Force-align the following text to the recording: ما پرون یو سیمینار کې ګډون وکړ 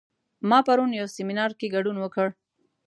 ما 0.49 0.59
پرون 0.67 0.89
یو 0.99 1.07
سیمینار 1.15 1.51
کې 1.59 1.67
ګډون 1.75 1.97
وکړ 1.99 2.27